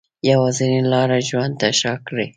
[0.29, 2.27] یوازینۍ لاره ژوند ته شا کړي